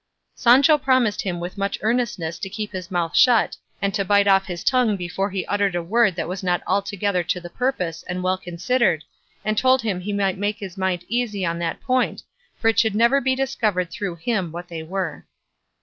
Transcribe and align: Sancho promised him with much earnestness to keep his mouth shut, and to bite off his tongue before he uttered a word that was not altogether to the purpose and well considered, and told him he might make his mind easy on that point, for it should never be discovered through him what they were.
Sancho 0.33 0.79
promised 0.79 1.21
him 1.21 1.39
with 1.39 1.59
much 1.59 1.77
earnestness 1.83 2.39
to 2.39 2.49
keep 2.49 2.71
his 2.71 2.89
mouth 2.89 3.15
shut, 3.15 3.55
and 3.83 3.93
to 3.93 4.03
bite 4.03 4.27
off 4.27 4.47
his 4.47 4.63
tongue 4.63 4.97
before 4.97 5.29
he 5.29 5.45
uttered 5.45 5.75
a 5.75 5.83
word 5.83 6.15
that 6.15 6.27
was 6.27 6.41
not 6.41 6.63
altogether 6.65 7.21
to 7.23 7.39
the 7.39 7.51
purpose 7.51 8.01
and 8.07 8.23
well 8.23 8.39
considered, 8.39 9.03
and 9.45 9.59
told 9.59 9.83
him 9.83 10.01
he 10.01 10.11
might 10.11 10.39
make 10.39 10.57
his 10.57 10.75
mind 10.75 11.05
easy 11.07 11.45
on 11.45 11.59
that 11.59 11.81
point, 11.83 12.23
for 12.57 12.67
it 12.67 12.79
should 12.79 12.95
never 12.95 13.21
be 13.21 13.35
discovered 13.35 13.91
through 13.91 14.15
him 14.15 14.51
what 14.51 14.69
they 14.69 14.81
were. 14.81 15.23